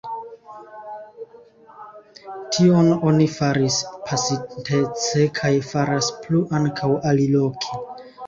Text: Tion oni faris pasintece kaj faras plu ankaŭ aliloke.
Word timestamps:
Tion 2.55 2.87
oni 3.11 3.27
faris 3.35 3.77
pasintece 4.07 5.27
kaj 5.41 5.53
faras 5.73 6.11
plu 6.23 6.41
ankaŭ 6.61 6.89
aliloke. 7.11 7.81